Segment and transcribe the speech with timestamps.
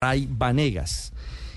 [0.00, 1.12] Ray Vanegas.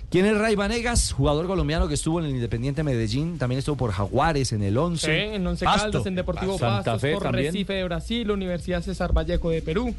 [0.10, 1.12] ¿Quién es Ray Vanegas?
[1.12, 5.06] Jugador colombiano que estuvo en el Independiente Medellín, también estuvo por Jaguares en el 11.
[5.06, 5.84] Sí, en Once Pasto.
[5.92, 7.54] Caldas, en Deportivo Fe por también.
[7.54, 9.94] Recife de Brasil, Universidad César Vallejo de Perú.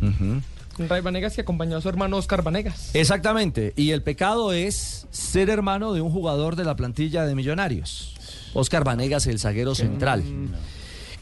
[0.76, 2.92] Ray Vanegas que acompañó a su hermano Oscar Vanegas.
[2.96, 3.74] Exactamente.
[3.76, 8.16] Y el pecado es ser hermano de un jugador de la plantilla de Millonarios.
[8.54, 10.24] Oscar Vanegas, el zaguero central.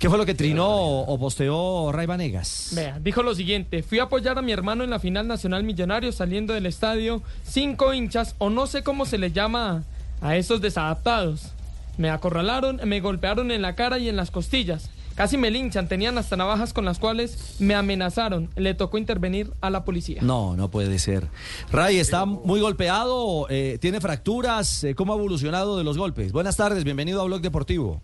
[0.01, 2.71] ¿Qué fue lo que trinó o posteó Ray Vanegas?
[2.73, 6.11] Vea, dijo lo siguiente, fui a apoyar a mi hermano en la final nacional millonario
[6.11, 9.85] saliendo del estadio, cinco hinchas o no sé cómo se le llama
[10.23, 11.53] a esos desadaptados.
[11.99, 14.89] Me acorralaron, me golpearon en la cara y en las costillas.
[15.17, 18.49] Casi me linchan, tenían hasta navajas con las cuales me amenazaron.
[18.57, 20.23] Le tocó intervenir a la policía.
[20.23, 21.29] No, no puede ser.
[21.71, 23.49] Ray, ¿está muy golpeado?
[23.51, 24.83] Eh, ¿Tiene fracturas?
[24.83, 26.33] Eh, ¿Cómo ha evolucionado de los golpes?
[26.33, 28.01] Buenas tardes, bienvenido a Blog Deportivo.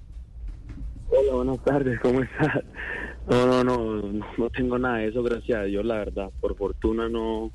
[1.29, 2.63] Hola, buenas tardes, ¿cómo estás?
[3.29, 4.03] No, no, no,
[4.39, 6.31] no tengo nada de eso, gracias a Dios, la verdad.
[6.41, 7.51] Por fortuna no,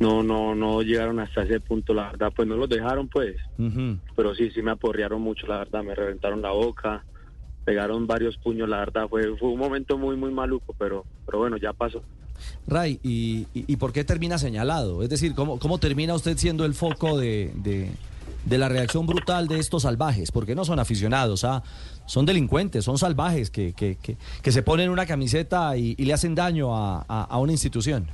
[0.00, 2.32] no, no, no llegaron hasta ese punto, la verdad.
[2.34, 3.36] Pues no los dejaron, pues.
[4.16, 5.84] Pero sí, sí me aporrearon mucho, la verdad.
[5.84, 7.04] Me reventaron la boca,
[7.64, 9.06] pegaron varios puños, la verdad.
[9.08, 12.02] Fue, fue un momento muy, muy maluco, pero, pero bueno, ya pasó.
[12.66, 15.02] Ray, ¿y, y, y por qué termina señalado?
[15.04, 17.90] Es decir, ¿cómo, cómo termina usted siendo el foco de, de-
[18.44, 20.30] de la reacción brutal de estos salvajes?
[20.32, 21.62] Porque no son aficionados, ¿ah?
[22.06, 26.12] Son delincuentes, son salvajes que, que, que, que se ponen una camiseta y, y le
[26.12, 28.06] hacen daño a, a- a una institución.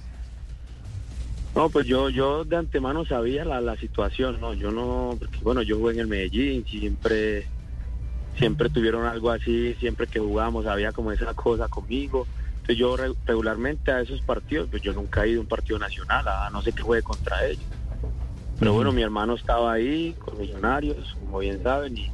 [1.54, 4.54] No, pues yo, yo de antemano sabía la, la situación, ¿no?
[4.54, 7.46] Yo no, porque bueno, yo jugué en el Medellín, siempre,
[8.38, 12.26] siempre tuvieron algo así, siempre que jugábamos había como esa cosa conmigo.
[12.60, 15.78] Entonces yo re- regularmente a esos partidos, pues yo nunca he ido a un partido
[15.80, 17.64] nacional, a no sé que juegue contra ellos.
[18.60, 22.10] Pero bueno, mi hermano estaba ahí con Millonarios, como bien saben, y,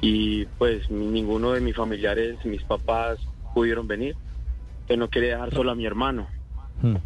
[0.00, 3.18] y pues ni- ninguno de mis familiares, mis papás
[3.54, 4.14] pudieron venir.
[4.82, 6.26] Entonces no quería dejar solo a mi hermano.
[6.82, 6.96] Hmm.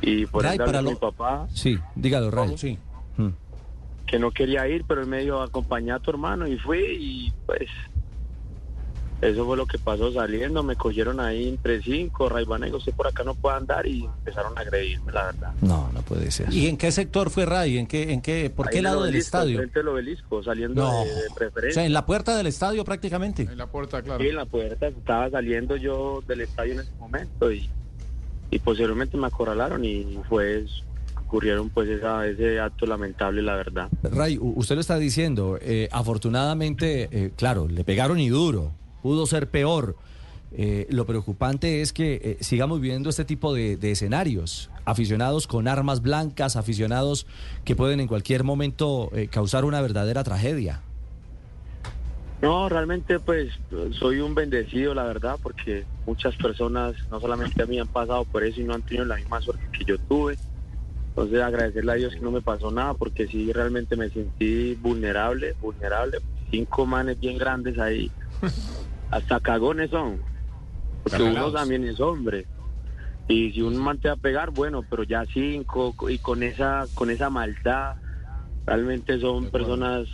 [0.00, 2.56] Y por Ray, para lo- mi papá Sí, dígalo, Ray.
[2.58, 2.78] Sí.
[3.16, 3.30] Hmm.
[4.06, 7.32] que no quería ir, pero él me dijo, acompañá a tu hermano y fui y
[7.46, 7.68] pues
[9.22, 13.22] eso fue lo que pasó saliendo, me cogieron ahí entre cinco, Raibanego, usted por acá
[13.22, 15.54] no puede andar y empezaron a agredirme, la verdad.
[15.62, 16.52] No, no puede ser.
[16.52, 17.78] ¿Y en qué sector fue Ray?
[17.78, 19.58] ¿En qué, en qué, ¿Por Ahí qué lado del estadio?
[19.58, 21.04] Frente al obelisco, saliendo No.
[21.04, 21.14] de,
[21.60, 23.42] de O sea, en la puerta del estadio prácticamente.
[23.44, 24.20] En la puerta, claro.
[24.22, 27.70] Sí, en la puerta, estaba saliendo yo del estadio en ese momento y,
[28.50, 30.68] y posteriormente me acorralaron y pues
[31.26, 33.88] ocurrieron pues esa, ese acto lamentable, la verdad.
[34.02, 38.72] Ray, usted lo está diciendo, eh, afortunadamente, eh, claro, le pegaron y duro,
[39.02, 39.96] pudo ser peor.
[40.54, 45.66] Eh, lo preocupante es que eh, sigamos viendo este tipo de, de escenarios, aficionados con
[45.66, 47.26] armas blancas, aficionados
[47.64, 50.82] que pueden en cualquier momento eh, causar una verdadera tragedia.
[52.42, 53.52] No, realmente pues
[53.92, 58.42] soy un bendecido, la verdad, porque muchas personas, no solamente a mí, han pasado por
[58.42, 60.36] eso y no han tenido la misma suerte que yo tuve.
[61.10, 65.54] Entonces agradecerle a Dios que no me pasó nada, porque sí realmente me sentí vulnerable,
[65.60, 66.18] vulnerable.
[66.50, 68.10] Cinco manes bien grandes ahí,
[69.12, 70.18] hasta cagones son,
[71.04, 72.46] porque uno también es hombre.
[73.28, 76.86] Y si un man te va a pegar, bueno, pero ya cinco y con esa,
[76.94, 77.94] con esa maldad,
[78.66, 80.08] realmente son personas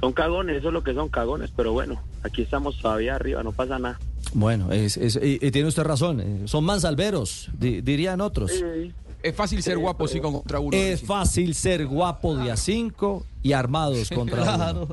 [0.00, 3.52] son cagones, eso es lo que son cagones, pero bueno, aquí estamos todavía arriba, no
[3.52, 3.98] pasa nada.
[4.32, 8.50] Bueno, es, es- y, y tiene usted razón, eh, son mansalveros, di- dirían otros.
[8.50, 10.76] Sí, Es fácil ser guapo sí con- contra uno.
[10.76, 14.42] Es fácil ser guapo de a cinco y armados contra
[14.72, 14.88] uno.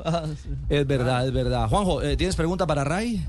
[0.68, 1.68] Es verdad, es verdad.
[1.68, 3.24] Juanjo, eh, ¿tienes pregunta para Ray?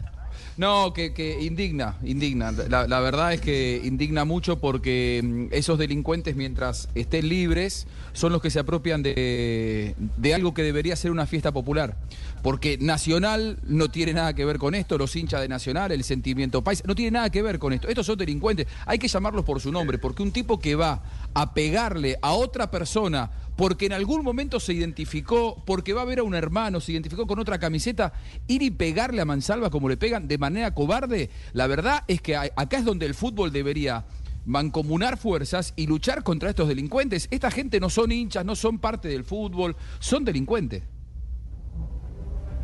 [0.57, 2.51] No, que, que indigna, indigna.
[2.51, 8.41] La, verdad es que indigna mucho porque mm, esos delincuentes, mientras estén libres, son los
[8.41, 11.97] que se apropian de, de algo que debería ser una fiesta popular.
[12.41, 16.63] Porque Nacional no tiene nada que ver con esto, los hinchas de Nacional, el sentimiento
[16.63, 17.87] país, no tiene nada que ver con esto.
[17.87, 21.53] Estos son delincuentes, hay que llamarlos por su nombre, porque un tipo que va a
[21.53, 26.23] pegarle a otra persona porque en algún momento se identificó, porque va a ver a
[26.23, 28.13] un hermano, se identificó con otra camiseta,
[28.47, 32.37] ir y pegarle a Mansalva como le pegan de manera cobarde, la verdad es que
[32.37, 34.05] acá es donde el fútbol debería
[34.45, 37.27] mancomunar fuerzas y luchar contra estos delincuentes.
[37.31, 40.83] Esta gente no son hinchas, no son parte del fútbol, son delincuentes.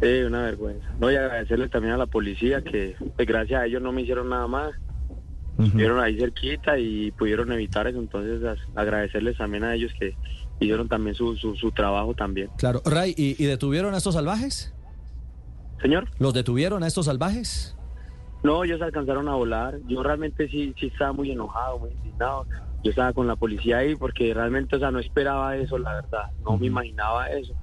[0.01, 0.87] sí, una vergüenza.
[0.97, 4.29] No, y agradecerle también a la policía que pues, gracias a ellos no me hicieron
[4.29, 4.73] nada más.
[5.59, 8.41] Estuvieron ahí cerquita y pudieron evitar eso, entonces
[8.75, 10.15] agradecerles también a ellos que
[10.59, 12.49] hicieron también su, su, su trabajo también.
[12.57, 12.81] Claro.
[12.85, 14.73] Ray, ¿y, y detuvieron a estos salvajes?
[15.81, 16.09] Señor.
[16.19, 17.75] ¿Los detuvieron a estos salvajes?
[18.43, 19.79] No, ellos alcanzaron a volar.
[19.87, 22.45] Yo realmente sí, sí estaba muy enojado, muy indignado.
[22.83, 26.31] Yo estaba con la policía ahí porque realmente, o sea, no esperaba eso, la verdad.
[26.43, 27.53] No me imaginaba eso.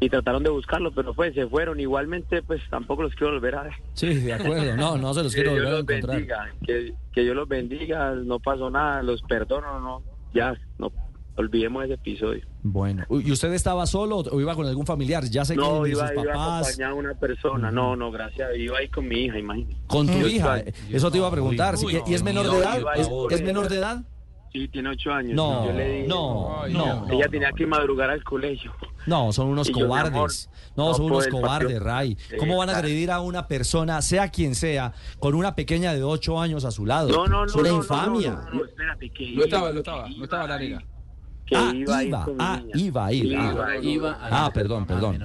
[0.00, 1.78] Y trataron de buscarlo, pero pues se fueron.
[1.78, 3.72] Igualmente, pues tampoco los quiero volver a ver.
[3.94, 4.76] Sí, de acuerdo.
[4.76, 6.16] No, no se los quiero volver a encontrar.
[6.16, 10.02] bendiga, que, que Dios los bendiga, no pasó nada, los perdono, no.
[10.34, 10.54] ya,
[11.36, 12.42] olvidemos ese episodio.
[12.62, 15.24] Bueno, ¿y usted estaba solo o iba con algún familiar?
[15.24, 18.50] Ya sé No, que iba, sus iba papás, acompañado a una persona, no, no, gracias,
[18.56, 19.76] iba ahí con mi hija, imagínate.
[19.86, 20.58] con tu Yo hija.
[20.58, 21.74] estaba- Eso te iba a preguntar.
[22.06, 22.78] ¿Y es menor de edad?
[23.30, 24.02] ¿Es, menor de edad?
[24.52, 25.34] Sí, tiene ocho años.
[25.34, 27.56] No, Yo le dije- no, Ay, no, Ella no, tenía no.
[27.56, 28.72] que madrugar al colegio.
[29.04, 30.48] No, son unos yo, amor, cobardes.
[30.76, 31.82] No, no son unos cobardes.
[31.82, 32.16] Ray.
[32.30, 36.04] Sí, ¿Cómo van a agredir a una persona, sea quien sea, con una pequeña de
[36.04, 37.08] ocho años a su lado?
[37.08, 37.46] No, no, no.
[37.46, 38.30] Es una infamia.
[38.30, 40.84] No, no, no, espérate, que No estaba, no estaba, no estaba la nena.
[41.46, 42.72] Que Ah, iba, a ir iba, con mi ah, niña.
[42.76, 43.52] iba a ir, Iba, ah.
[43.52, 44.16] no, no, Iba no.
[44.30, 45.18] Ah, perdón, perdón.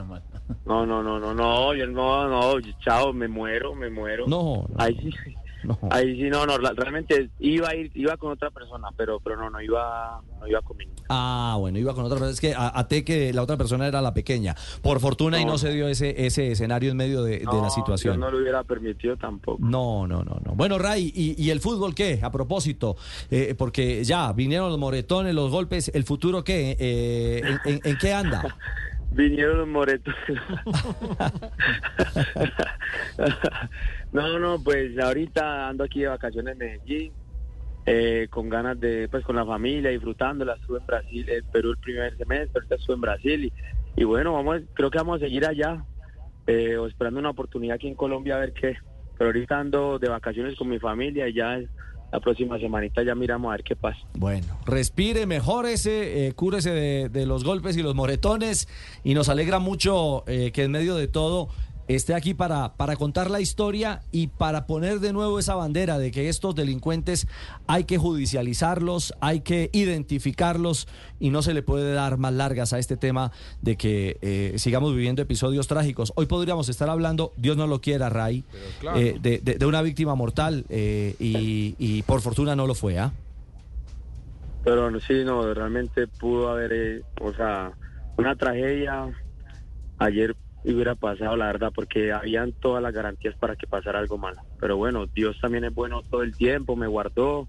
[0.65, 4.25] No, no, no, no, no, yo no, no, chao, me muero, me muero.
[4.27, 5.77] No, no, Ahí sí, no.
[5.91, 9.49] ahí sí, no, no, realmente iba a ir, iba con otra persona, pero, pero no,
[9.49, 11.03] no iba, no iba con mi niña.
[11.09, 12.31] Ah, bueno, iba con otra persona.
[12.33, 14.55] Es que até que la otra persona era la pequeña.
[14.81, 18.15] Por fortuna y no se dio ese, ese escenario en medio de, de la situación.
[18.15, 19.57] Yo no lo hubiera permitido tampoco.
[19.61, 20.53] No, no, no, no.
[20.55, 22.19] Bueno, Ray, ¿y, y el fútbol qué?
[22.21, 22.95] A propósito,
[23.31, 26.77] eh, porque ya vinieron los moretones, los golpes, ¿el futuro qué?
[26.79, 28.55] Eh, ¿en, en- en qué anda?
[29.11, 30.13] Vinieron los moretos.
[34.11, 37.11] no, no, pues ahorita ando aquí de vacaciones en Medellín,
[37.85, 40.55] eh, con ganas de, pues con la familia, disfrutándola.
[40.55, 43.53] Estuve en Brasil, en Perú el primer semestre, ahorita estuve en Brasil y,
[43.95, 45.83] y bueno, vamos, creo que vamos a seguir allá,
[46.45, 48.77] eh, esperando una oportunidad aquí en Colombia a ver qué.
[49.17, 51.59] Pero ahorita ando de vacaciones con mi familia y ya
[52.11, 53.99] la próxima semanita ya miramos a ver qué pasa.
[54.13, 56.71] Bueno, respire, mejórese, eh, cúrese
[57.09, 58.67] de, los golpes y los moretones
[59.03, 61.49] y nos alegra mucho eh, que en medio de todo
[61.95, 66.11] esté aquí para, para contar la historia y para poner de nuevo esa bandera de
[66.11, 67.27] que estos delincuentes
[67.65, 70.87] hay que judicializarlos, hay que identificarlos
[71.19, 73.31] y no se le puede dar más largas a este tema
[73.63, 76.13] de que eh, sigamos viviendo episodios trágicos.
[76.15, 78.43] Hoy podríamos estar hablando, Dios no lo quiera, Ray,
[78.79, 78.99] claro.
[78.99, 82.99] eh, de, de- de una víctima mortal eh, y, y por fortuna no lo fue,
[82.99, 83.11] ¿ah?
[84.63, 87.71] Pero sí, no, realmente pudo haber, eh, o sea,
[88.17, 89.07] una tragedia
[89.97, 94.41] ayer hubiera pasado, la verdad, porque habían todas las garantías para que pasara algo malo.
[94.59, 97.47] Pero bueno, Dios también es bueno todo el tiempo, me guardó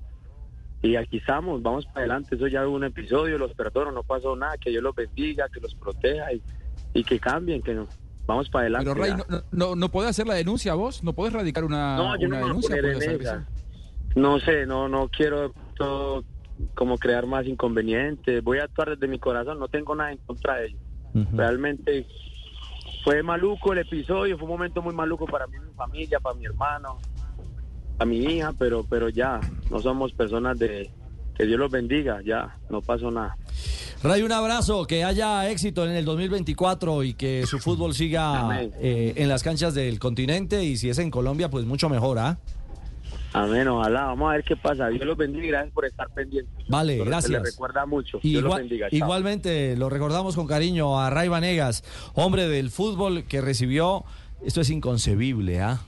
[0.82, 2.36] y aquí estamos, vamos para adelante.
[2.36, 5.60] Eso ya hubo un episodio, los perdono, no pasó nada, que Dios los bendiga, que
[5.60, 6.42] los proteja y,
[6.94, 7.86] y que cambien, que no.
[8.26, 8.90] Vamos para adelante.
[8.94, 9.16] Pero ya.
[9.16, 11.02] no, no, no, ¿no podés hacer la denuncia vos?
[11.02, 13.46] ¿No podés radicar una, No, yo una no me voy a denuncia poner en esa?
[14.14, 16.24] No sé, no, no quiero todo
[16.74, 18.42] como crear más inconvenientes.
[18.42, 20.80] Voy a actuar desde mi corazón, no tengo nada en contra de ellos.
[21.32, 22.06] Realmente
[23.02, 26.44] fue maluco el episodio, fue un momento muy maluco para mí, mi familia, para mi
[26.44, 26.99] hermano,
[27.99, 30.91] a mi hija, pero, pero ya, no somos personas de
[31.37, 33.37] que Dios los bendiga, ya, no pasó nada.
[34.02, 39.12] Ray, un abrazo, que haya éxito en el 2024 y que su fútbol siga eh,
[39.17, 42.38] en las canchas del continente y si es en Colombia, pues mucho mejor, ¿ah?
[43.32, 44.88] Amén, ojalá, vamos a ver qué pasa.
[44.88, 46.53] Dios los bendiga y gracias por estar pendientes.
[46.69, 47.31] Vale, Se gracias.
[47.43, 48.19] les recuerda mucho.
[48.23, 48.91] Dios los Igual- bendiga.
[48.91, 48.97] chao.
[48.97, 51.85] igualmente lo recordamos con cariño a Ray Vanegas,
[52.15, 54.05] hombre del fútbol que recibió,
[54.44, 55.81] esto es inconcebible, ¿ah?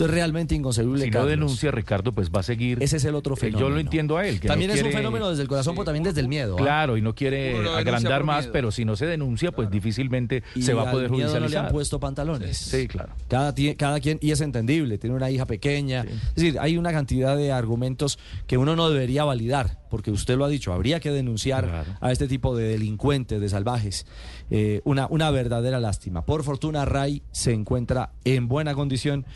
[0.00, 1.04] Esto es realmente inconcebible.
[1.04, 2.82] Si no denuncia, Ricardo, pues va a seguir.
[2.82, 3.68] Ese es el otro Eh, fenómeno.
[3.68, 4.40] Yo lo entiendo a él.
[4.40, 6.56] que También no es un fenómeno desde el corazón, pero también desde el miedo.
[6.58, 6.62] ¿ah?
[6.62, 8.52] Claro, y no quiere agrandar más, miedo.
[8.54, 11.40] pero si no se denuncia, pues difícilmente Y se va a poder miedo no le
[11.40, 11.66] judicializar.
[11.66, 12.56] han puesto pantalones.
[12.56, 13.12] Sí, claro.
[13.28, 16.00] Cada, cada quien, y es entendible, tiene una hija pequeña.
[16.28, 20.46] Es decir, hay una cantidad de argumentos que uno no debería validar, porque usted lo
[20.46, 21.90] ha dicho, habría que denunciar Claro.
[22.00, 24.06] a este tipo de delincuentes, de salvajes.
[24.50, 26.24] Eh, una, una verdadera lástima.
[26.24, 29.26] Por fortuna, Ray se encuentra en buena condición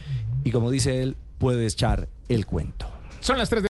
[0.43, 2.87] y como dice él, puede echar el cuento.
[3.19, 3.63] Son las 3 de